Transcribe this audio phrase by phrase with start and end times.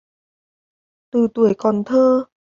[1.11, 2.25] Từ tuổi còn thơ